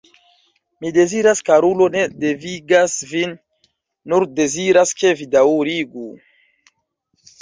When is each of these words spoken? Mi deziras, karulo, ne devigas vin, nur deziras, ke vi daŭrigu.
Mi 0.83 0.91
deziras, 0.95 1.41
karulo, 1.49 1.89
ne 1.95 2.05
devigas 2.23 2.95
vin, 3.11 3.35
nur 4.15 4.27
deziras, 4.41 4.95
ke 5.03 5.13
vi 5.21 5.29
daŭrigu. 5.37 6.09